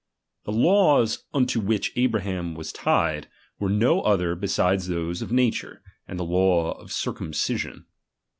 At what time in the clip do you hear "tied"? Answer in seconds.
2.73-3.27